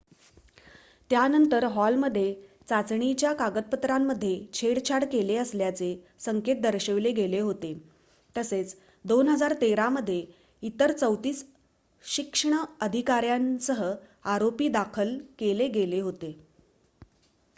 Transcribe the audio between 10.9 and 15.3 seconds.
34 शिक्ष्ण अधिकार्‍यांसह आरोपी दाखल